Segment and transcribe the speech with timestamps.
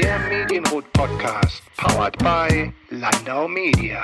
[0.00, 4.02] der Medienrot-Podcast, powered by Landau Media.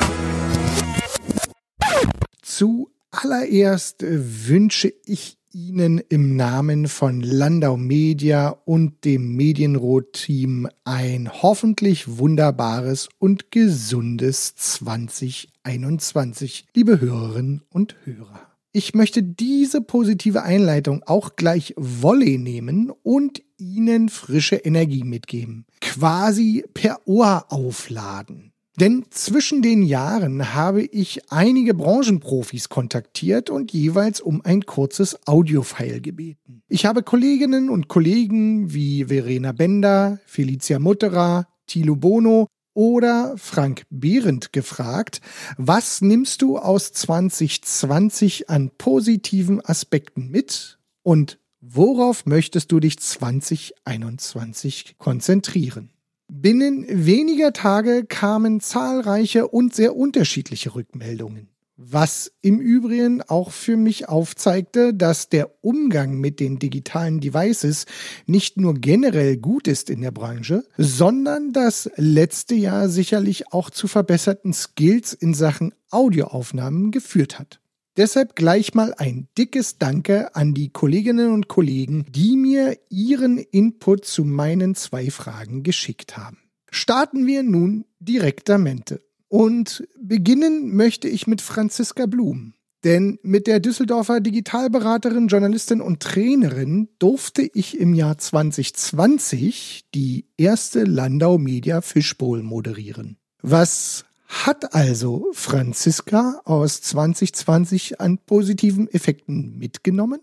[2.43, 13.09] Zuallererst wünsche ich Ihnen im Namen von Landau Media und dem Medienrot-Team ein hoffentlich wunderbares
[13.19, 18.43] und gesundes 2021, liebe Hörerinnen und Hörer.
[18.73, 25.67] Ich möchte diese positive Einleitung auch gleich Wolle nehmen und Ihnen frische Energie mitgeben.
[25.81, 28.53] Quasi per Ohr aufladen.
[28.79, 36.03] Denn zwischen den Jahren habe ich einige Branchenprofis kontaktiert und jeweils um ein kurzes Audiofile
[36.03, 36.63] gebeten.
[36.69, 44.53] Ich habe Kolleginnen und Kollegen wie Verena Bender, Felicia Mutterer, Thilo Bono oder Frank Behrendt
[44.53, 45.23] gefragt,
[45.57, 51.39] was nimmst du aus 2020 an positiven Aspekten mit und
[51.75, 55.91] worauf möchtest du dich 2021 konzentrieren?
[56.29, 61.49] Binnen weniger Tage kamen zahlreiche und sehr unterschiedliche Rückmeldungen.
[61.79, 67.85] Was im Übrigen auch für mich aufzeigte, dass der Umgang mit den digitalen Devices
[68.25, 73.89] nicht nur generell gut ist in der Branche, sondern das letzte Jahr sicherlich auch zu
[73.89, 77.61] verbesserten Skills in Sachen Audioaufnahmen geführt hat.
[77.97, 84.05] Deshalb gleich mal ein dickes Danke an die Kolleginnen und Kollegen, die mir ihren Input
[84.05, 86.39] zu meinen zwei Fragen geschickt haben.
[86.71, 89.03] Starten wir nun direktamente.
[89.29, 92.55] Und beginnen möchte ich mit Franziska Blum.
[92.85, 100.85] Denn mit der Düsseldorfer Digitalberaterin, Journalistin und Trainerin durfte ich im Jahr 2020 die erste
[100.85, 103.17] Landau Media Fishbowl moderieren.
[103.43, 110.21] Was hat also Franziska aus 2020 an positiven Effekten mitgenommen?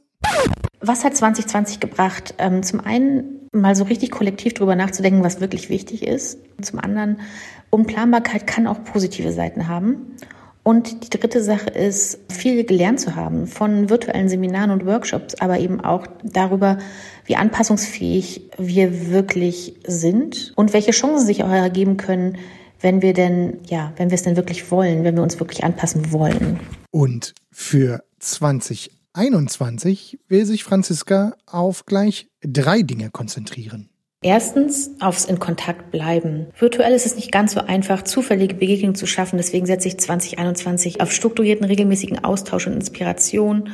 [0.80, 2.36] Was hat 2020 gebracht?
[2.38, 6.40] Ähm, zum einen mal so richtig kollektiv drüber nachzudenken, was wirklich wichtig ist.
[6.62, 7.22] Zum anderen,
[7.70, 10.18] Unplanbarkeit kann auch positive Seiten haben.
[10.64, 15.59] Und die dritte Sache ist, viel gelernt zu haben von virtuellen Seminaren und Workshops, aber
[15.59, 16.78] eben auch darüber,
[17.25, 22.38] wie anpassungsfähig wir wirklich sind und welche Chancen sich auch ergeben können,
[22.84, 26.12] wenn wir denn, ja, wenn wir es denn wirklich wollen, wenn wir uns wirklich anpassen
[26.12, 26.60] wollen.
[26.92, 33.90] Und für 2021 will sich Franziska auf gleich drei Dinge konzentrieren.
[34.22, 36.48] Erstens aufs in Kontakt bleiben.
[36.58, 39.38] Virtuell ist es nicht ganz so einfach, zufällige Begegnungen zu schaffen.
[39.38, 43.70] Deswegen setze ich 2021 auf strukturierten, regelmäßigen Austausch und Inspiration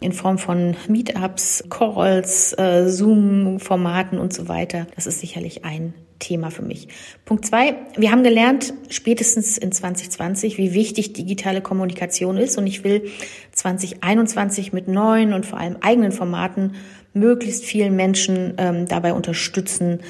[0.00, 4.86] in Form von Meetups, Calls, äh, Zoom-Formaten und so weiter.
[4.94, 6.88] Das ist sicherlich ein Thema für mich.
[7.24, 12.56] Punkt zwei, wir haben gelernt, spätestens in 2020, wie wichtig digitale Kommunikation ist.
[12.58, 13.10] Und ich will
[13.52, 16.74] 2021 mit neuen und vor allem eigenen Formaten
[17.12, 20.00] möglichst vielen Menschen ähm, dabei unterstützen,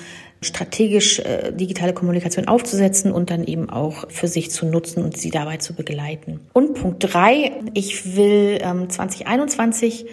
[0.41, 5.31] strategisch äh, digitale Kommunikation aufzusetzen und dann eben auch für sich zu nutzen und sie
[5.31, 6.41] dabei zu begleiten.
[6.53, 10.07] Und Punkt drei, ich will ähm, 2021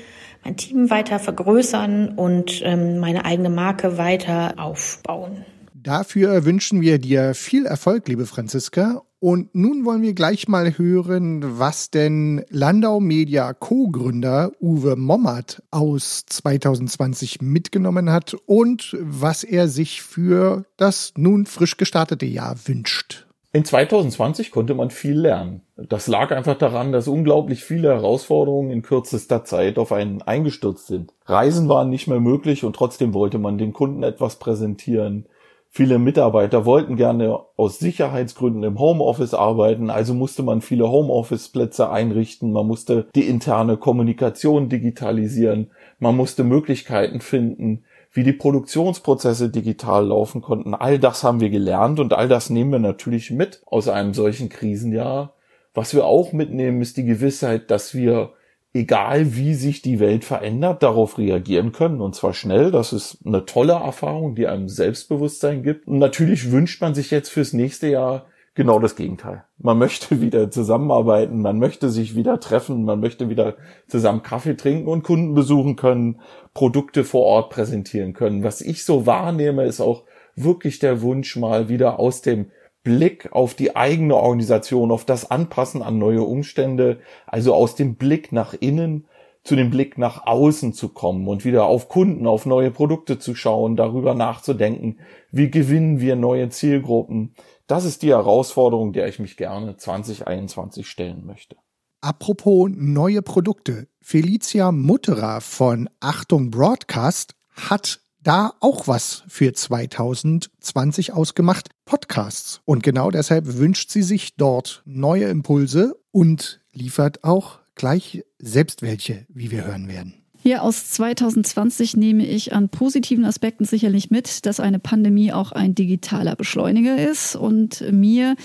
[0.44, 5.45] mein Team weiter vergrößern und ähm, meine eigene Marke weiter aufbauen.
[5.83, 9.01] Dafür wünschen wir dir viel Erfolg, liebe Franziska.
[9.19, 16.23] Und nun wollen wir gleich mal hören, was denn Landau Media Co-Gründer Uwe Mommert aus
[16.27, 23.25] 2020 mitgenommen hat und was er sich für das nun frisch gestartete Jahr wünscht.
[23.53, 25.61] In 2020 konnte man viel lernen.
[25.75, 31.11] Das lag einfach daran, dass unglaublich viele Herausforderungen in kürzester Zeit auf einen eingestürzt sind.
[31.25, 35.25] Reisen waren nicht mehr möglich und trotzdem wollte man den Kunden etwas präsentieren.
[35.73, 42.51] Viele Mitarbeiter wollten gerne aus Sicherheitsgründen im Homeoffice arbeiten, also musste man viele Homeoffice-Plätze einrichten,
[42.51, 50.41] man musste die interne Kommunikation digitalisieren, man musste Möglichkeiten finden, wie die Produktionsprozesse digital laufen
[50.41, 50.75] konnten.
[50.75, 54.49] All das haben wir gelernt und all das nehmen wir natürlich mit aus einem solchen
[54.49, 55.35] Krisenjahr.
[55.73, 58.33] Was wir auch mitnehmen, ist die Gewissheit, dass wir
[58.73, 62.72] egal wie sich die Welt verändert, darauf reagieren können und zwar schnell.
[62.72, 65.87] Das ist eine tolle Erfahrung, die einem Selbstbewusstsein gibt.
[65.87, 69.46] Und natürlich wünscht man sich jetzt fürs nächste Jahr genau das Gegenteil.
[69.57, 73.55] Man möchte wieder zusammenarbeiten, man möchte sich wieder treffen, man möchte wieder
[73.87, 76.22] zusammen Kaffee trinken und Kunden besuchen können,
[76.53, 78.43] Produkte vor Ort präsentieren können.
[78.43, 80.03] Was ich so wahrnehme, ist auch
[80.35, 82.51] wirklich der Wunsch mal wieder aus dem
[82.83, 88.31] Blick auf die eigene Organisation, auf das Anpassen an neue Umstände, also aus dem Blick
[88.31, 89.05] nach innen
[89.43, 93.33] zu dem Blick nach außen zu kommen und wieder auf Kunden, auf neue Produkte zu
[93.33, 94.99] schauen, darüber nachzudenken,
[95.31, 97.33] wie gewinnen wir neue Zielgruppen.
[97.66, 101.55] Das ist die Herausforderung, der ich mich gerne 2021 stellen möchte.
[102.01, 103.87] Apropos neue Produkte.
[104.01, 112.61] Felicia Mutterer von Achtung Broadcast hat da auch was für 2020 ausgemacht, Podcasts.
[112.64, 119.26] Und genau deshalb wünscht sie sich dort neue Impulse und liefert auch gleich selbst welche,
[119.28, 120.14] wie wir hören werden.
[120.41, 125.76] Hier aus 2020 nehme ich an positiven Aspekten sicherlich mit, dass eine Pandemie auch ein
[125.76, 128.37] digitaler Beschleuniger ist und mir,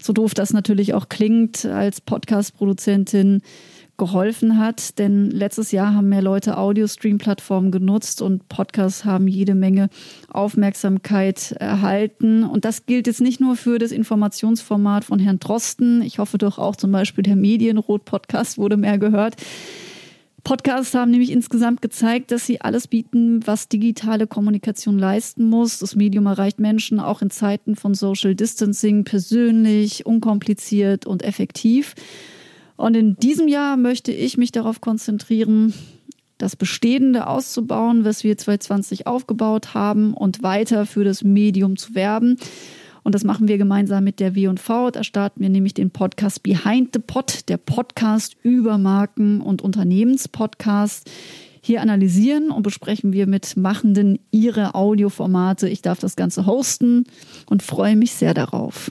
[0.00, 3.42] so doof das natürlich auch klingt, als Podcast-Produzentin
[3.96, 4.98] geholfen hat.
[4.98, 9.88] Denn letztes Jahr haben mehr Leute Audio-Stream-Plattformen genutzt und Podcasts haben jede Menge
[10.30, 12.44] Aufmerksamkeit erhalten.
[12.44, 16.02] Und das gilt jetzt nicht nur für das Informationsformat von Herrn Drosten.
[16.02, 19.36] Ich hoffe doch auch zum Beispiel der Medienrot-Podcast wurde mehr gehört.
[20.44, 25.78] Podcasts haben nämlich insgesamt gezeigt, dass sie alles bieten, was digitale Kommunikation leisten muss.
[25.78, 31.94] Das Medium erreicht Menschen auch in Zeiten von Social Distancing persönlich, unkompliziert und effektiv.
[32.76, 35.72] Und in diesem Jahr möchte ich mich darauf konzentrieren,
[36.38, 42.36] das Bestehende auszubauen, was wir 2020 aufgebaut haben und weiter für das Medium zu werben.
[43.04, 44.90] Und das machen wir gemeinsam mit der W&V.
[44.90, 51.10] Da starten wir nämlich den Podcast Behind the Pod, der Podcast über Marken- und Unternehmenspodcast.
[51.60, 55.68] Hier analysieren und besprechen wir mit Machenden ihre Audioformate.
[55.68, 57.04] Ich darf das Ganze hosten
[57.46, 58.90] und freue mich sehr darauf.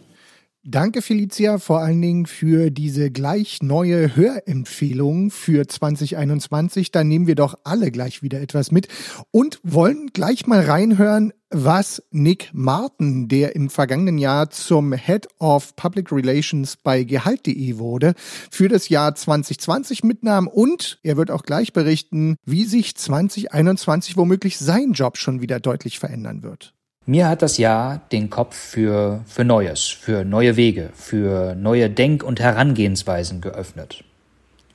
[0.65, 6.89] Danke, Felicia, vor allen Dingen für diese gleich neue Hörempfehlung für 2021.
[6.89, 8.87] Da nehmen wir doch alle gleich wieder etwas mit
[9.31, 15.75] und wollen gleich mal reinhören, was Nick Martin, der im vergangenen Jahr zum Head of
[15.75, 18.13] Public Relations bei Gehalt.de wurde,
[18.49, 24.57] für das Jahr 2020 mitnahm und er wird auch gleich berichten, wie sich 2021 womöglich
[24.57, 26.73] sein Job schon wieder deutlich verändern wird.
[27.05, 32.23] Mir hat das Jahr den Kopf für, für Neues, für neue Wege, für neue Denk-
[32.23, 34.05] und Herangehensweisen geöffnet.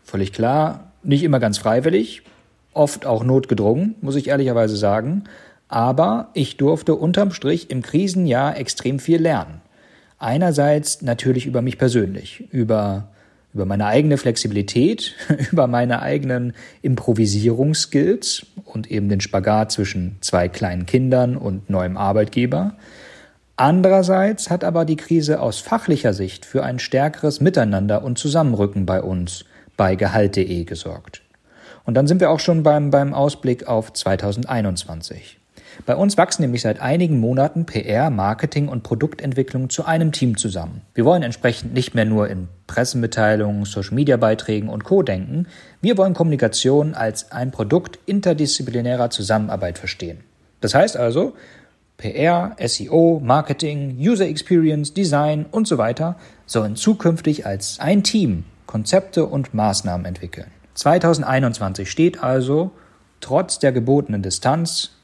[0.05, 2.23] Völlig klar, nicht immer ganz freiwillig,
[2.75, 5.25] oft auch notgedrungen, muss ich ehrlicherweise sagen,
[5.69, 9.63] aber ich durfte unterm Strich im Krisenjahr extrem viel lernen.
[10.19, 13.09] Einerseits natürlich über mich persönlich, über
[13.59, 15.17] über meine eigene Flexibilität,
[15.51, 22.77] über meine eigenen Improvisierungsskills und eben den Spagat zwischen zwei kleinen Kindern und neuem Arbeitgeber.
[23.57, 29.03] Andererseits hat aber die Krise aus fachlicher Sicht für ein stärkeres Miteinander und Zusammenrücken bei
[29.03, 29.45] uns
[29.77, 31.23] bei Gehalt.de gesorgt.
[31.85, 35.38] Und dann sind wir auch schon beim, beim Ausblick auf 2021.
[35.87, 40.83] Bei uns wachsen nämlich seit einigen Monaten PR, Marketing und Produktentwicklung zu einem Team zusammen.
[40.95, 45.03] Wir wollen entsprechend nicht mehr nur in Pressemitteilungen, Social-Media-Beiträgen und Co.
[45.03, 45.47] denken.
[45.81, 50.21] Wir wollen Kommunikation als ein Produkt interdisziplinärer Zusammenarbeit verstehen.
[50.61, 51.35] Das heißt also,
[51.97, 56.17] PR, SEO, Marketing, User Experience, Design und so weiter
[56.47, 60.49] sollen zukünftig als ein Team Konzepte und Maßnahmen entwickeln.
[60.75, 62.71] 2021 steht also
[63.21, 64.98] trotz der gebotenen Distanz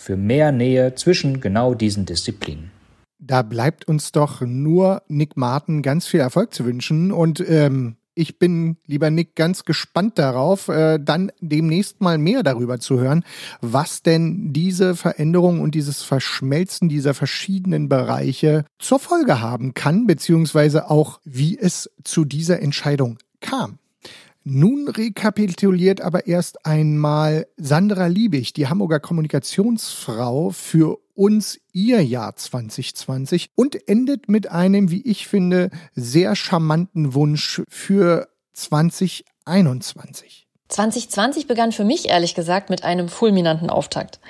[0.00, 2.70] für mehr Nähe zwischen genau diesen Disziplinen.
[3.18, 8.38] Da bleibt uns doch nur Nick Martin ganz viel Erfolg zu wünschen und ähm, ich
[8.38, 13.24] bin, lieber Nick, ganz gespannt darauf, äh, dann demnächst mal mehr darüber zu hören,
[13.60, 20.90] was denn diese Veränderung und dieses Verschmelzen dieser verschiedenen Bereiche zur Folge haben kann, beziehungsweise
[20.90, 23.78] auch, wie es zu dieser Entscheidung kam.
[24.42, 33.50] Nun rekapituliert aber erst einmal Sandra Liebig, die Hamburger Kommunikationsfrau, für uns ihr Jahr 2020
[33.54, 40.46] und endet mit einem, wie ich finde, sehr charmanten Wunsch für 2021.
[40.68, 44.20] 2020 begann für mich ehrlich gesagt mit einem fulminanten Auftakt.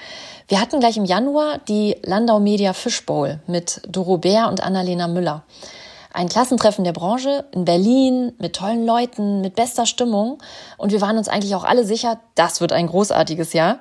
[0.49, 5.45] Wir hatten gleich im Januar die Landau Media Fishbowl mit Doro Bär und Annalena Müller.
[6.13, 10.39] Ein Klassentreffen der Branche in Berlin mit tollen Leuten, mit bester Stimmung.
[10.77, 13.79] Und wir waren uns eigentlich auch alle sicher, das wird ein großartiges Jahr.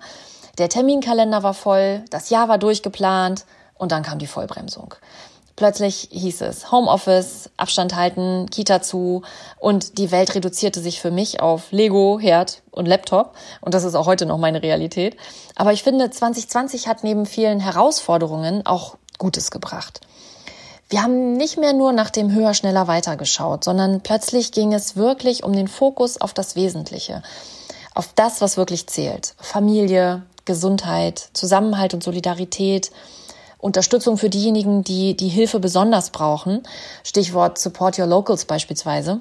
[0.60, 3.46] Der Terminkalender war voll, das Jahr war durchgeplant
[3.76, 4.94] und dann kam die Vollbremsung.
[5.56, 9.24] Plötzlich hieß es Homeoffice, Abstand halten, Kita zu
[9.58, 13.96] und die Welt reduzierte sich für mich auf Lego, Herd und Laptop und das ist
[13.96, 15.18] auch heute noch meine Realität.
[15.56, 20.00] Aber ich finde, 2020 hat neben vielen Herausforderungen auch Gutes gebracht.
[20.92, 24.96] Wir haben nicht mehr nur nach dem höher, schneller weiter geschaut, sondern plötzlich ging es
[24.96, 27.22] wirklich um den Fokus auf das Wesentliche,
[27.94, 29.36] auf das, was wirklich zählt.
[29.38, 32.90] Familie, Gesundheit, Zusammenhalt und Solidarität,
[33.60, 36.64] Unterstützung für diejenigen, die die Hilfe besonders brauchen.
[37.04, 39.20] Stichwort Support Your Locals beispielsweise.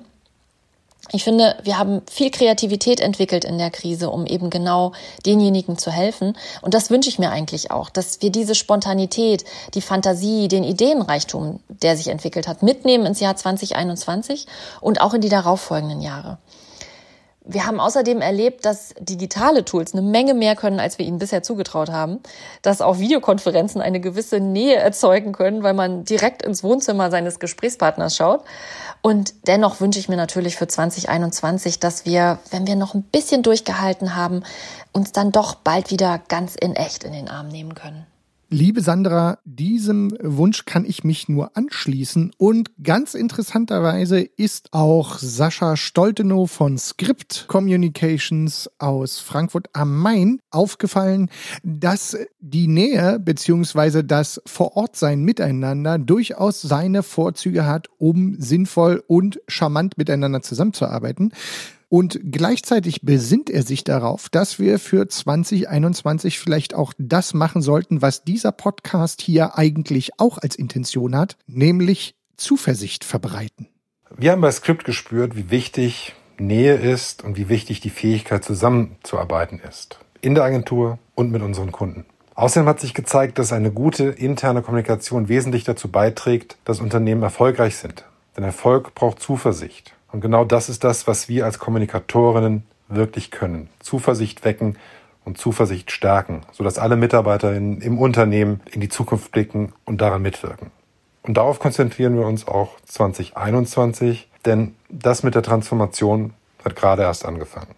[1.10, 4.92] Ich finde, wir haben viel Kreativität entwickelt in der Krise, um eben genau
[5.24, 6.36] denjenigen zu helfen.
[6.60, 11.60] Und das wünsche ich mir eigentlich auch, dass wir diese Spontanität, die Fantasie, den Ideenreichtum,
[11.68, 14.46] der sich entwickelt hat, mitnehmen ins Jahr 2021
[14.80, 16.38] und auch in die darauffolgenden Jahre.
[17.50, 21.42] Wir haben außerdem erlebt, dass digitale Tools eine Menge mehr können, als wir ihnen bisher
[21.42, 22.20] zugetraut haben.
[22.60, 28.16] Dass auch Videokonferenzen eine gewisse Nähe erzeugen können, weil man direkt ins Wohnzimmer seines Gesprächspartners
[28.16, 28.44] schaut.
[29.08, 33.42] Und dennoch wünsche ich mir natürlich für 2021, dass wir, wenn wir noch ein bisschen
[33.42, 34.42] durchgehalten haben,
[34.92, 38.06] uns dann doch bald wieder ganz in echt in den Arm nehmen können.
[38.50, 45.76] Liebe Sandra, diesem Wunsch kann ich mich nur anschließen und ganz interessanterweise ist auch Sascha
[45.76, 51.28] Stoltenow von Script Communications aus Frankfurt am Main aufgefallen,
[51.62, 54.02] dass die Nähe bzw.
[54.02, 61.34] das Vorortsein miteinander durchaus seine Vorzüge hat, um sinnvoll und charmant miteinander zusammenzuarbeiten.
[61.88, 68.02] Und gleichzeitig besinnt er sich darauf, dass wir für 2021 vielleicht auch das machen sollten,
[68.02, 73.68] was dieser Podcast hier eigentlich auch als Intention hat, nämlich Zuversicht verbreiten.
[74.16, 79.60] Wir haben bei Script gespürt, wie wichtig Nähe ist und wie wichtig die Fähigkeit zusammenzuarbeiten
[79.60, 79.98] ist.
[80.20, 82.04] In der Agentur und mit unseren Kunden.
[82.34, 87.76] Außerdem hat sich gezeigt, dass eine gute interne Kommunikation wesentlich dazu beiträgt, dass Unternehmen erfolgreich
[87.76, 88.04] sind.
[88.36, 89.94] Denn Erfolg braucht Zuversicht.
[90.10, 93.68] Und genau das ist das, was wir als Kommunikatorinnen wirklich können.
[93.80, 94.78] Zuversicht wecken
[95.24, 100.70] und Zuversicht stärken, sodass alle Mitarbeiterinnen im Unternehmen in die Zukunft blicken und daran mitwirken.
[101.22, 106.32] Und darauf konzentrieren wir uns auch 2021, denn das mit der Transformation
[106.64, 107.74] hat gerade erst angefangen.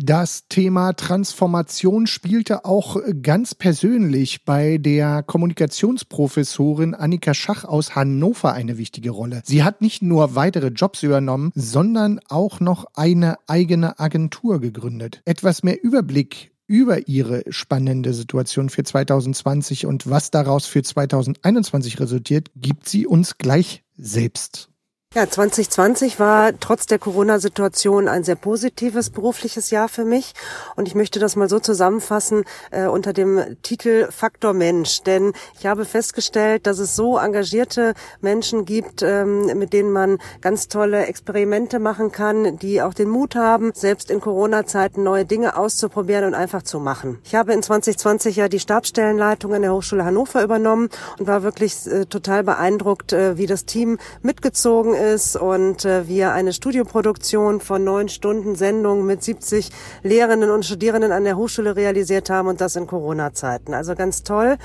[0.00, 8.78] Das Thema Transformation spielte auch ganz persönlich bei der Kommunikationsprofessorin Annika Schach aus Hannover eine
[8.78, 9.42] wichtige Rolle.
[9.44, 15.20] Sie hat nicht nur weitere Jobs übernommen, sondern auch noch eine eigene Agentur gegründet.
[15.24, 22.52] Etwas mehr Überblick über ihre spannende Situation für 2020 und was daraus für 2021 resultiert,
[22.54, 24.70] gibt sie uns gleich selbst.
[25.14, 30.34] Ja, 2020 war trotz der Corona-Situation ein sehr positives berufliches Jahr für mich.
[30.76, 35.00] Und ich möchte das mal so zusammenfassen äh, unter dem Titel Faktor Mensch.
[35.04, 40.68] Denn ich habe festgestellt, dass es so engagierte Menschen gibt, ähm, mit denen man ganz
[40.68, 46.26] tolle Experimente machen kann, die auch den Mut haben, selbst in Corona-Zeiten neue Dinge auszuprobieren
[46.26, 47.18] und einfach zu machen.
[47.24, 51.86] Ich habe in 2020 ja die Stabsstellenleitung in der Hochschule Hannover übernommen und war wirklich
[51.86, 57.84] äh, total beeindruckt, äh, wie das Team mitgezogen ist und äh, wir eine Studioproduktion von
[57.84, 59.70] neun Stunden Sendung mit 70
[60.02, 63.74] Lehrenden und Studierenden an der Hochschule realisiert haben und das in Corona-Zeiten.
[63.74, 64.56] Also ganz toll.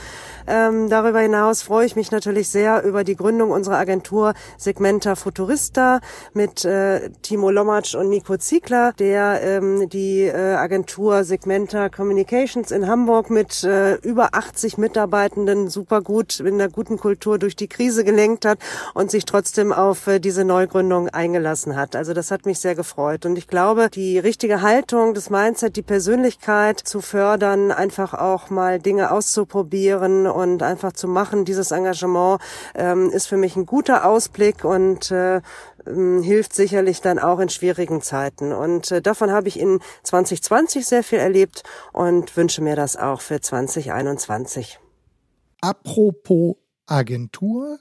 [0.48, 6.02] Ähm, darüber hinaus freue ich mich natürlich sehr über die Gründung unserer Agentur Segmenta Futurista
[6.34, 12.88] mit äh, Timo Lomatsch und Nico Ziegler, der ähm, die äh, Agentur Segmenta Communications in
[12.88, 18.04] Hamburg mit äh, über 80 Mitarbeitenden super gut in einer guten Kultur durch die Krise
[18.04, 18.60] gelenkt hat
[18.94, 21.96] und sich trotzdem auf äh, diese Neugründung eingelassen hat.
[21.96, 23.26] Also das hat mich sehr gefreut.
[23.26, 28.80] Und ich glaube, die richtige Haltung, das Mindset, die Persönlichkeit zu fördern, einfach auch mal
[28.80, 32.42] Dinge auszuprobieren und einfach zu machen, dieses Engagement
[32.74, 35.42] ähm, ist für mich ein guter Ausblick und äh,
[35.86, 38.52] ähm, hilft sicherlich dann auch in schwierigen Zeiten.
[38.52, 43.22] Und äh, davon habe ich in 2020 sehr viel erlebt und wünsche mir das auch
[43.22, 44.80] für 2021.
[45.62, 46.56] Apropos
[46.88, 47.80] Agentur,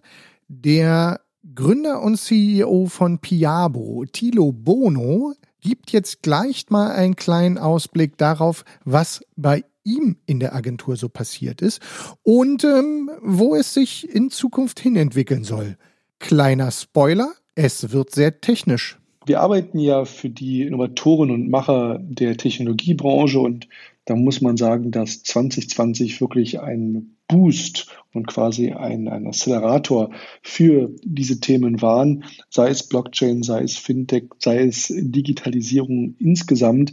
[0.49, 1.21] der
[1.55, 8.65] Gründer und CEO von Piabo, Tilo Bono, gibt jetzt gleich mal einen kleinen Ausblick darauf,
[8.85, 11.81] was bei ihm in der Agentur so passiert ist
[12.23, 15.77] und ähm, wo es sich in Zukunft hin entwickeln soll.
[16.21, 19.01] Kleiner Spoiler, es wird sehr technisch.
[19.27, 23.69] Wir arbeiten ja für die Innovatoren und Macher der Technologiebranche und
[24.05, 30.11] da muss man sagen, dass 2020 wirklich ein Boost und quasi ein, ein Accelerator
[30.43, 36.93] für diese Themen waren, sei es Blockchain, sei es Fintech, sei es Digitalisierung insgesamt.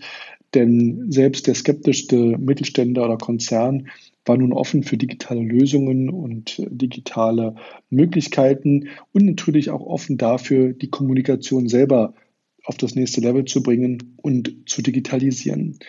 [0.54, 3.90] Denn selbst der skeptischste Mittelständler oder Konzern
[4.26, 7.56] war nun offen für digitale Lösungen und digitale
[7.90, 12.14] Möglichkeiten und natürlich auch offen dafür, die Kommunikation selber
[12.64, 15.80] auf das nächste Level zu bringen und zu digitalisieren.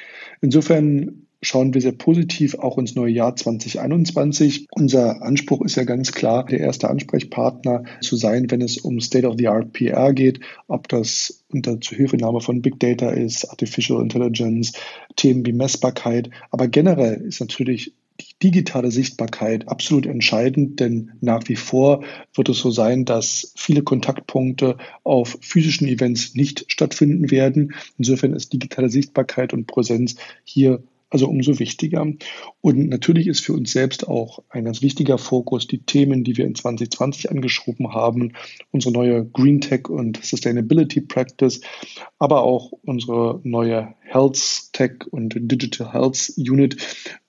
[0.40, 4.68] Insofern schauen wir sehr positiv auch ins neue Jahr 2021.
[4.73, 9.73] Unser Anspruch ist ja ganz klar, der erste Ansprechpartner zu sein, wenn es um State-of-the-Art
[9.73, 14.73] PR geht, ob das unter Zuhilfenahme von Big Data ist, Artificial Intelligence,
[15.16, 16.30] Themen wie Messbarkeit.
[16.50, 22.04] Aber generell ist natürlich die digitale Sichtbarkeit absolut entscheidend, denn nach wie vor
[22.35, 27.75] wird es so sein, dass viele Kontaktpunkte auf physischen Events nicht stattfinden werden.
[27.99, 32.07] Insofern ist digitale Sichtbarkeit und Präsenz hier also umso wichtiger.
[32.61, 36.47] Und natürlich ist für uns selbst auch ein ganz wichtiger Fokus die Themen, die wir
[36.47, 38.33] in 2020 angeschoben haben,
[38.71, 41.61] unsere neue Green Tech und Sustainability Practice,
[42.19, 46.76] aber auch unsere neue Health Tech und Digital Health Unit,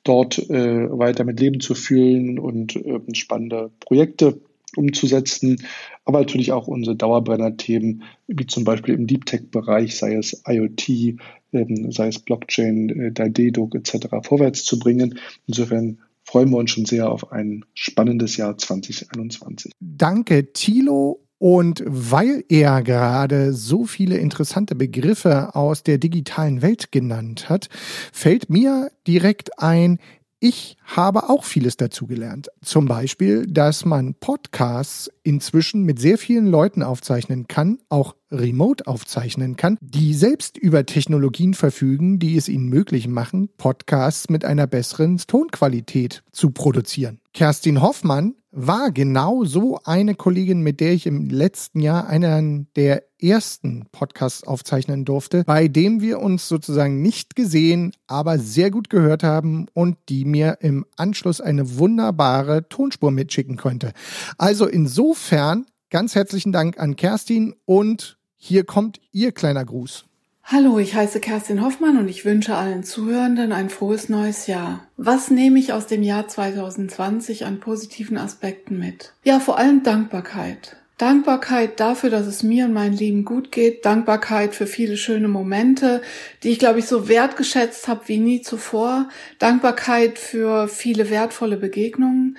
[0.04, 4.40] dort äh, weiter mit Leben zu fühlen und äh, spannende Projekte
[4.76, 5.64] umzusetzen,
[6.06, 11.18] aber natürlich auch unsere Dauerbrenner-Themen, wie zum Beispiel im Deep Tech-Bereich, sei es IoT,
[11.54, 14.08] ähm, sei es Blockchain, äh, etc.
[14.24, 15.20] vorwärts zu bringen.
[15.48, 19.72] Insofern freuen wir uns schon sehr auf ein spannendes Jahr 2021.
[19.80, 21.22] Danke, Thilo.
[21.38, 27.68] Und weil er gerade so viele interessante Begriffe aus der digitalen Welt genannt hat,
[28.14, 29.98] fällt mir direkt ein,
[30.44, 32.50] ich habe auch vieles dazugelernt.
[32.64, 39.56] Zum Beispiel, dass man Podcasts inzwischen mit sehr vielen Leuten aufzeichnen kann, auch remote aufzeichnen
[39.56, 45.18] kann, die selbst über Technologien verfügen, die es ihnen möglich machen, Podcasts mit einer besseren
[45.18, 47.20] Tonqualität zu produzieren.
[47.34, 53.04] Kerstin Hoffmann war genau so eine Kollegin, mit der ich im letzten Jahr einen der
[53.22, 59.24] ersten Podcasts aufzeichnen durfte, bei dem wir uns sozusagen nicht gesehen, aber sehr gut gehört
[59.24, 63.94] haben und die mir im Anschluss eine wunderbare Tonspur mitschicken konnte.
[64.38, 70.06] Also insofern ganz herzlichen Dank an Kerstin und hier kommt ihr kleiner Gruß.
[70.44, 74.88] Hallo, ich heiße Kerstin Hoffmann und ich wünsche allen Zuhörenden ein frohes neues Jahr.
[74.98, 79.14] Was nehme ich aus dem Jahr 2020 an positiven Aspekten mit?
[79.24, 80.76] Ja, vor allem Dankbarkeit.
[80.98, 83.86] Dankbarkeit dafür, dass es mir und meinem Leben gut geht.
[83.86, 86.02] Dankbarkeit für viele schöne Momente,
[86.42, 89.08] die ich, glaube ich, so wertgeschätzt habe wie nie zuvor.
[89.38, 92.38] Dankbarkeit für viele wertvolle Begegnungen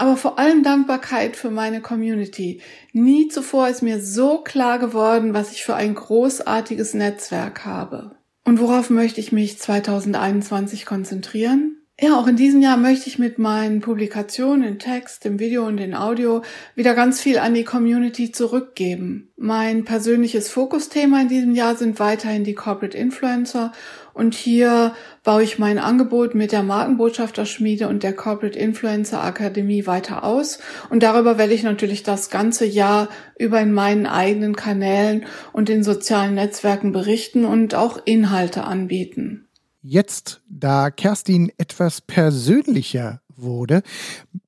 [0.00, 2.62] aber vor allem Dankbarkeit für meine Community.
[2.92, 8.16] Nie zuvor ist mir so klar geworden, was ich für ein großartiges Netzwerk habe.
[8.44, 11.76] Und worauf möchte ich mich 2021 konzentrieren?
[12.02, 15.76] Ja, auch in diesem Jahr möchte ich mit meinen Publikationen in Text, im Video und
[15.76, 16.40] in Audio
[16.74, 19.30] wieder ganz viel an die Community zurückgeben.
[19.36, 23.72] Mein persönliches Fokusthema in diesem Jahr sind weiterhin die Corporate Influencer
[24.14, 30.24] und hier baue ich mein Angebot mit der Markenbotschafterschmiede und der Corporate Influencer Akademie weiter
[30.24, 30.58] aus.
[30.88, 35.82] Und darüber werde ich natürlich das ganze Jahr über in meinen eigenen Kanälen und den
[35.82, 39.48] sozialen Netzwerken berichten und auch Inhalte anbieten.
[39.82, 43.82] Jetzt, da Kerstin etwas persönlicher wurde,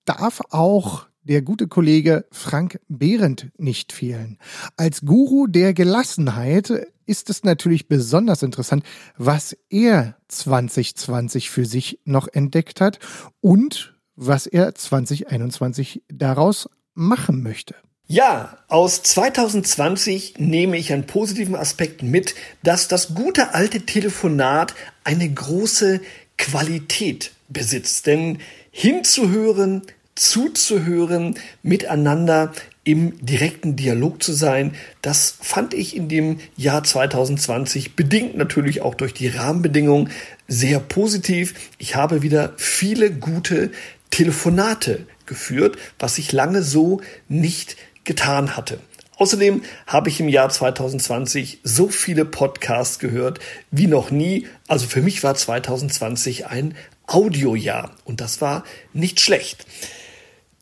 [0.04, 4.38] darf auch der gute Kollege Frank Behrendt nicht fehlen.
[4.76, 8.84] Als Guru der Gelassenheit ist es natürlich besonders interessant,
[9.16, 12.98] was er 2020 für sich noch entdeckt hat
[13.40, 17.74] und was er 2021 daraus machen möchte.
[18.06, 25.32] Ja, aus 2020 nehme ich an positiven Aspekten mit, dass das gute alte Telefonat eine
[25.32, 26.00] große
[26.36, 28.06] Qualität besitzt.
[28.06, 28.38] Denn
[28.70, 29.82] hinzuhören,
[30.14, 32.52] zuzuhören, miteinander
[32.84, 38.94] im direkten Dialog zu sein, das fand ich in dem Jahr 2020 bedingt natürlich auch
[38.94, 40.10] durch die Rahmenbedingungen
[40.48, 41.54] sehr positiv.
[41.78, 43.70] Ich habe wieder viele gute
[44.10, 48.80] Telefonate geführt, was ich lange so nicht getan hatte.
[49.16, 53.38] Außerdem habe ich im Jahr 2020 so viele Podcasts gehört
[53.70, 54.48] wie noch nie.
[54.66, 56.74] Also für mich war 2020 ein
[57.06, 59.66] Audiojahr und das war nicht schlecht.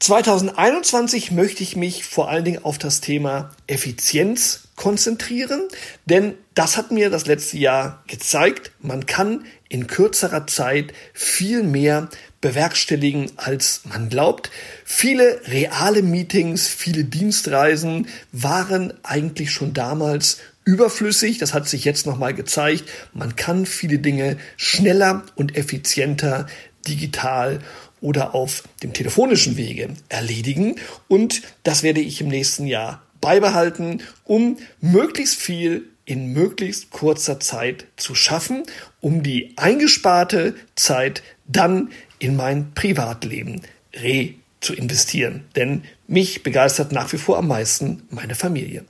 [0.01, 5.69] 2021 möchte ich mich vor allen Dingen auf das Thema Effizienz konzentrieren,
[6.07, 12.09] denn das hat mir das letzte Jahr gezeigt, man kann in kürzerer Zeit viel mehr
[12.41, 14.51] bewerkstelligen, als man glaubt.
[14.87, 21.37] Viele reale Meetings, viele Dienstreisen waren eigentlich schon damals überflüssig.
[21.37, 22.89] Das hat sich jetzt nochmal gezeigt.
[23.13, 26.47] Man kann viele Dinge schneller und effizienter
[26.89, 27.61] digital
[28.01, 30.77] oder auf dem telefonischen Wege erledigen.
[31.09, 37.87] Und das werde ich im nächsten Jahr beibehalten, um möglichst viel in möglichst kurzer Zeit
[37.97, 38.65] zu schaffen,
[39.01, 43.63] um die eingesparte Zeit dann in mein Privatleben
[43.95, 45.45] re zu investieren.
[45.57, 48.85] Denn mich begeistert nach wie vor am meisten meine Familie.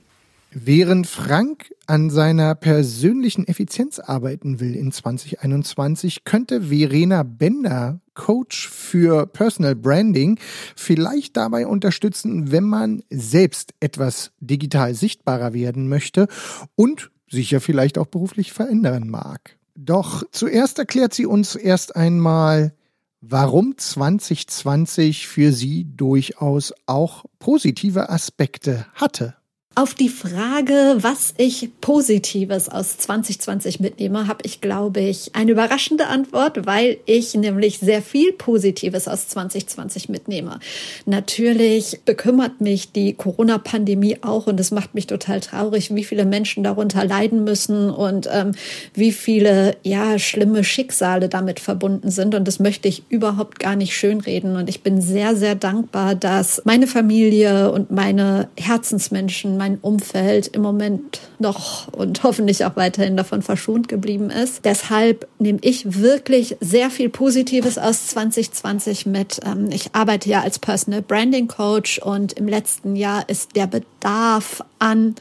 [0.53, 9.27] Während Frank an seiner persönlichen Effizienz arbeiten will in 2021, könnte Verena Bender, Coach für
[9.27, 10.37] Personal Branding,
[10.75, 16.27] vielleicht dabei unterstützen, wenn man selbst etwas digital sichtbarer werden möchte
[16.75, 19.57] und sich ja vielleicht auch beruflich verändern mag.
[19.75, 22.73] Doch zuerst erklärt sie uns erst einmal,
[23.21, 29.35] warum 2020 für sie durchaus auch positive Aspekte hatte.
[29.73, 36.07] Auf die Frage, was ich Positives aus 2020 mitnehme, habe ich, glaube ich, eine überraschende
[36.07, 40.59] Antwort, weil ich nämlich sehr viel Positives aus 2020 mitnehme.
[41.05, 46.65] Natürlich bekümmert mich die Corona-Pandemie auch und es macht mich total traurig, wie viele Menschen
[46.65, 48.51] darunter leiden müssen und ähm,
[48.93, 52.35] wie viele ja schlimme Schicksale damit verbunden sind.
[52.35, 54.57] Und das möchte ich überhaupt gar nicht schönreden.
[54.57, 60.63] Und ich bin sehr, sehr dankbar, dass meine Familie und meine Herzensmenschen mein Umfeld im
[60.63, 64.65] Moment noch und hoffentlich auch weiterhin davon verschont geblieben ist.
[64.65, 69.39] Deshalb nehme ich wirklich sehr viel Positives aus 2020 mit.
[69.45, 74.63] Ähm, ich arbeite ja als Personal Branding Coach und im letzten Jahr ist der Bedarf
[74.79, 75.13] an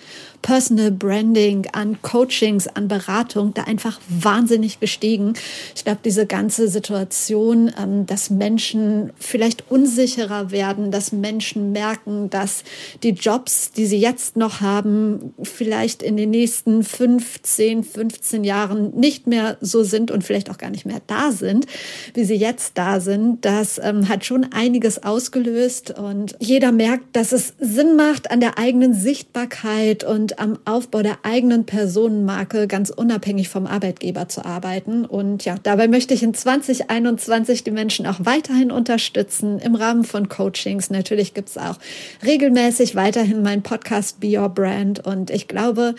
[0.43, 5.35] Personal Branding, an Coachings, an Beratung da einfach wahnsinnig gestiegen.
[5.75, 12.65] Ich glaube, diese ganze Situation, ähm, dass Menschen vielleicht unsicherer werden, dass Menschen merken, dass
[13.03, 19.27] die Jobs, die sie jetzt noch haben, vielleicht in den nächsten 15, 15 Jahren nicht
[19.27, 21.67] mehr so sind und vielleicht auch gar nicht mehr da sind,
[22.15, 23.45] wie sie jetzt da sind.
[23.45, 28.59] Das ähm, hat schon einiges ausgelöst und jeder merkt, dass es Sinn macht, an der
[28.59, 35.05] eigenen Sichtbarkeit und am Aufbau der eigenen Personenmarke ganz unabhängig vom Arbeitgeber zu arbeiten.
[35.05, 40.29] Und ja, dabei möchte ich in 2021 die Menschen auch weiterhin unterstützen im Rahmen von
[40.29, 40.91] Coachings.
[40.91, 41.79] Natürlich gibt es auch
[42.25, 45.05] regelmäßig weiterhin meinen Podcast Be Your Brand.
[45.05, 45.95] Und ich glaube,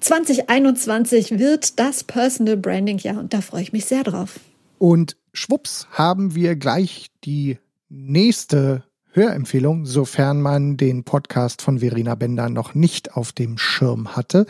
[0.00, 4.40] 2021 wird das Personal Branding Jahr und da freue ich mich sehr drauf.
[4.78, 8.82] Und schwupps haben wir gleich die nächste
[9.14, 14.46] Hörempfehlung, sofern man den Podcast von Verena Bender noch nicht auf dem Schirm hatte,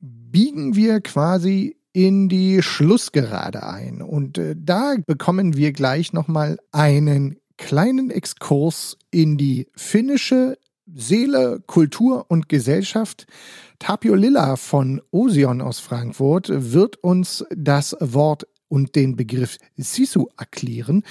[0.00, 4.02] biegen wir quasi in die Schlussgerade ein.
[4.02, 10.58] Und äh, da bekommen wir gleich nochmal einen kleinen Exkurs in die finnische
[10.92, 13.26] Seele, Kultur und Gesellschaft.
[13.78, 21.04] Tapio Lilla von Osion aus Frankfurt wird uns das Wort und den Begriff Sisu erklären.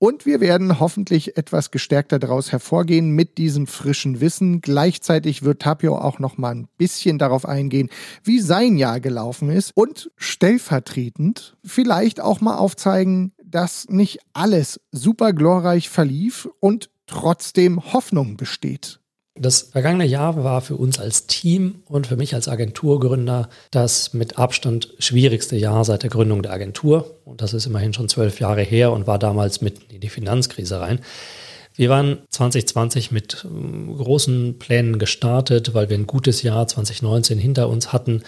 [0.00, 4.60] Und wir werden hoffentlich etwas gestärkter daraus hervorgehen mit diesem frischen Wissen.
[4.60, 7.90] Gleichzeitig wird Tapio auch noch mal ein bisschen darauf eingehen,
[8.24, 15.32] wie sein Jahr gelaufen ist und stellvertretend vielleicht auch mal aufzeigen, dass nicht alles super
[15.32, 18.98] glorreich verlief und trotzdem Hoffnung besteht.
[19.38, 24.38] Das vergangene Jahr war für uns als Team und für mich als Agenturgründer das mit
[24.38, 27.18] Abstand schwierigste Jahr seit der Gründung der Agentur.
[27.26, 30.80] Und das ist immerhin schon zwölf Jahre her und war damals mitten in die Finanzkrise
[30.80, 31.00] rein.
[31.74, 37.68] Wir waren 2020 mit ähm, großen Plänen gestartet, weil wir ein gutes Jahr 2019 hinter
[37.68, 38.22] uns hatten.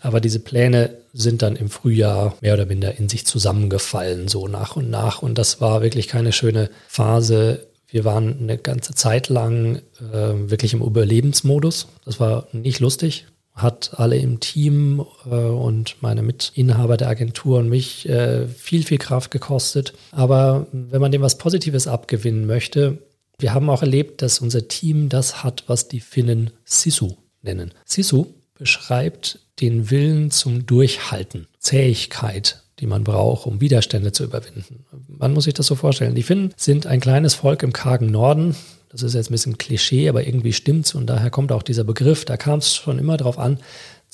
[0.00, 4.76] Aber diese Pläne sind dann im Frühjahr mehr oder minder in sich zusammengefallen, so nach
[4.76, 5.20] und nach.
[5.20, 10.72] Und das war wirklich keine schöne Phase wir waren eine ganze Zeit lang äh, wirklich
[10.72, 11.86] im Überlebensmodus.
[12.04, 13.26] Das war nicht lustig.
[13.54, 18.98] Hat alle im Team äh, und meine Mitinhaber der Agentur und mich äh, viel, viel
[18.98, 19.94] Kraft gekostet.
[20.10, 22.98] Aber wenn man dem was Positives abgewinnen möchte,
[23.38, 27.70] wir haben auch erlebt, dass unser Team das hat, was die Finnen Sisu nennen.
[27.84, 34.84] Sisu beschreibt den Willen zum Durchhalten, Zähigkeit, die man braucht, um Widerstände zu überwinden.
[35.06, 36.14] Man muss sich das so vorstellen.
[36.14, 38.56] Die Finnen sind ein kleines Volk im kargen Norden.
[38.90, 42.24] Das ist jetzt ein bisschen Klischee, aber irgendwie stimmt's und daher kommt auch dieser Begriff.
[42.24, 43.58] Da kam es schon immer darauf an,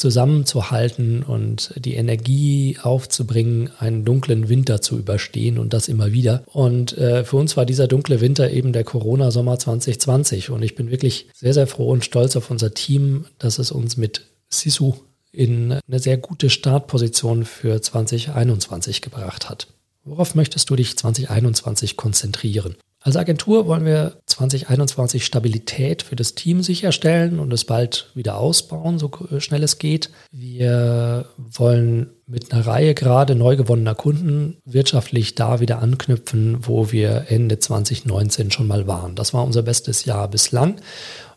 [0.00, 6.42] zusammenzuhalten und die Energie aufzubringen, einen dunklen Winter zu überstehen und das immer wieder.
[6.46, 10.90] Und äh, für uns war dieser dunkle Winter eben der Corona-Sommer 2020 und ich bin
[10.90, 14.94] wirklich sehr, sehr froh und stolz auf unser Team, dass es uns mit Sisu
[15.32, 19.68] in eine sehr gute Startposition für 2021 gebracht hat.
[20.04, 22.76] Worauf möchtest du dich 2021 konzentrieren?
[23.02, 28.98] Als Agentur wollen wir 2021 Stabilität für das Team sicherstellen und es bald wieder ausbauen,
[28.98, 30.10] so schnell es geht.
[30.30, 37.26] Wir wollen mit einer Reihe gerade neu gewonnener Kunden wirtschaftlich da wieder anknüpfen, wo wir
[37.28, 39.14] Ende 2019 schon mal waren.
[39.14, 40.76] Das war unser bestes Jahr bislang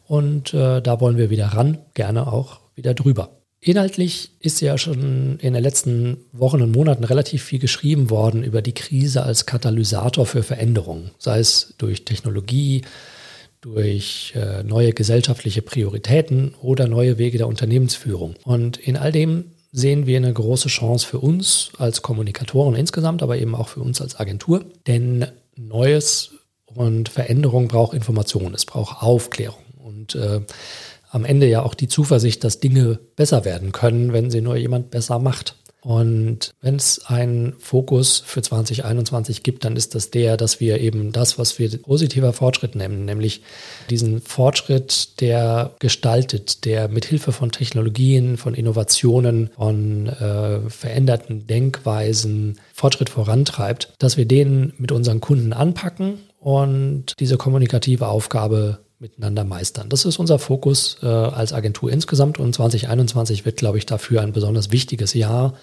[0.05, 3.42] und äh, da wollen wir wieder ran, gerne auch wieder drüber.
[3.65, 8.61] Inhaltlich ist ja schon in den letzten Wochen und Monaten relativ viel geschrieben worden über
[8.61, 12.81] die Krise als Katalysator für Veränderungen, sei es durch Technologie,
[13.61, 18.35] durch äh, neue gesellschaftliche Prioritäten oder neue Wege der Unternehmensführung.
[18.43, 23.37] Und in all dem sehen wir eine große Chance für uns als Kommunikatoren insgesamt, aber
[23.37, 24.65] eben auch für uns als Agentur.
[24.87, 26.31] Denn Neues
[26.65, 29.63] und Veränderung braucht Information, es braucht Aufklärung.
[29.77, 30.41] Und äh,
[31.13, 34.89] am Ende ja auch die Zuversicht, dass Dinge besser werden können, wenn sie nur jemand
[34.89, 35.55] besser macht.
[35.81, 41.11] Und wenn es einen Fokus für 2021 gibt, dann ist das der, dass wir eben
[41.11, 43.41] das, was wir positiver Fortschritt nennen, nämlich
[43.89, 52.59] diesen Fortschritt, der gestaltet, der mit Hilfe von Technologien, von Innovationen, von äh, veränderten Denkweisen
[52.73, 59.89] Fortschritt vorantreibt, dass wir den mit unseren Kunden anpacken und diese kommunikative Aufgabe miteinander meistern.
[59.89, 64.31] Das ist unser Fokus äh, als Agentur insgesamt und 2021 wird, glaube ich, dafür ein
[64.31, 65.53] besonders wichtiges Jahr,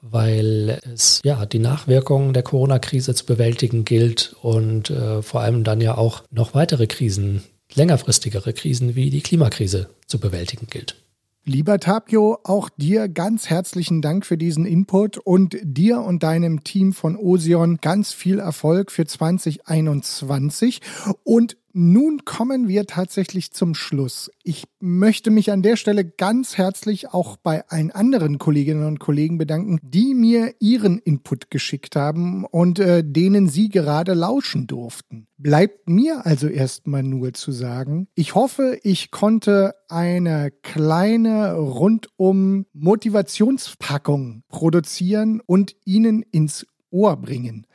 [0.00, 5.82] weil es ja die Nachwirkungen der Corona-Krise zu bewältigen gilt und äh, vor allem dann
[5.82, 10.96] ja auch noch weitere Krisen, längerfristigere Krisen wie die Klimakrise zu bewältigen gilt.
[11.44, 16.92] Lieber Tapio, auch dir ganz herzlichen Dank für diesen Input und dir und deinem Team
[16.92, 20.80] von Osion ganz viel Erfolg für 2021
[21.24, 24.30] und nun kommen wir tatsächlich zum Schluss.
[24.42, 29.38] Ich möchte mich an der Stelle ganz herzlich auch bei allen anderen Kolleginnen und Kollegen
[29.38, 35.26] bedanken, die mir ihren Input geschickt haben und äh, denen sie gerade lauschen durften.
[35.36, 44.42] Bleibt mir also erstmal nur zu sagen, ich hoffe, ich konnte eine kleine rundum Motivationspackung
[44.48, 47.66] produzieren und Ihnen ins Ohr bringen.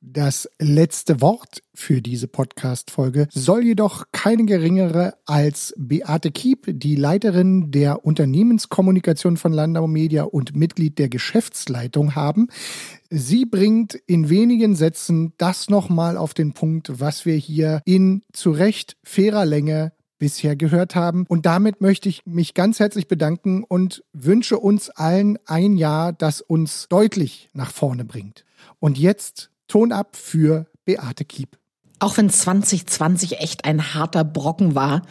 [0.00, 7.70] Das letzte Wort für diese Podcast-Folge soll jedoch keine geringere als Beate Kiep, die Leiterin
[7.70, 12.48] der Unternehmenskommunikation von Landau Media und Mitglied der Geschäftsleitung haben.
[13.10, 18.50] Sie bringt in wenigen Sätzen das nochmal auf den Punkt, was wir hier in zu
[18.50, 21.24] Recht fairer Länge bisher gehört haben.
[21.28, 26.40] Und damit möchte ich mich ganz herzlich bedanken und wünsche uns allen ein Jahr, das
[26.40, 28.44] uns deutlich nach vorne bringt.
[28.80, 31.58] Und jetzt Ton ab für Beate Kiep.
[31.98, 35.02] Auch wenn 2020 echt ein harter Brocken war,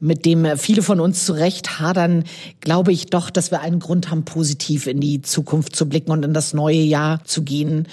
[0.00, 2.24] mit dem viele von uns zurecht hadern,
[2.60, 6.24] glaube ich doch, dass wir einen Grund haben, positiv in die Zukunft zu blicken und
[6.24, 7.88] in das neue Jahr zu gehen.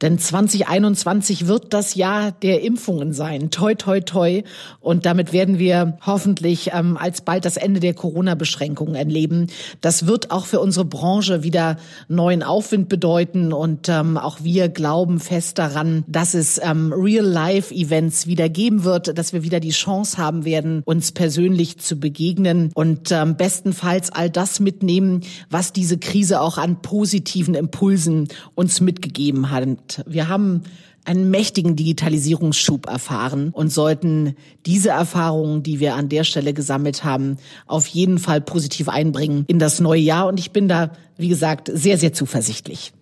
[0.00, 3.50] Denn 2021 wird das Jahr der Impfungen sein.
[3.50, 4.42] Toi, toi, toi.
[4.80, 9.48] Und damit werden wir hoffentlich ähm, alsbald das Ende der Corona-Beschränkungen erleben.
[9.80, 13.52] Das wird auch für unsere Branche wieder neuen Aufwind bedeuten.
[13.52, 19.32] Und ähm, auch wir glauben fest daran, dass es ähm, Real-Life-Events wieder geben wird, dass
[19.32, 24.60] wir wieder die Chance haben werden, uns persönlich zu begegnen und ähm, bestenfalls all das
[24.60, 29.87] mitnehmen, was diese Krise auch an positiven Impulsen uns mitgegeben hat.
[30.06, 30.62] Wir haben
[31.04, 37.38] einen mächtigen Digitalisierungsschub erfahren und sollten diese Erfahrungen, die wir an der Stelle gesammelt haben,
[37.66, 40.26] auf jeden Fall positiv einbringen in das neue Jahr.
[40.26, 42.92] Und ich bin da, wie gesagt, sehr, sehr zuversichtlich.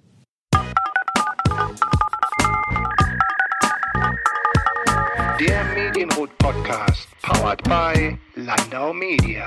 [5.40, 9.46] Der Medienrot Podcast, powered by Landau Media.